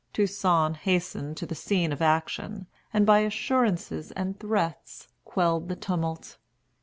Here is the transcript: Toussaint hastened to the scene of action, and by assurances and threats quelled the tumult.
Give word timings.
Toussaint 0.13 0.77
hastened 0.77 1.37
to 1.37 1.45
the 1.45 1.53
scene 1.53 1.91
of 1.91 2.01
action, 2.01 2.65
and 2.91 3.05
by 3.05 3.19
assurances 3.19 4.09
and 4.13 4.39
threats 4.39 5.09
quelled 5.25 5.69
the 5.69 5.75
tumult. 5.75 6.39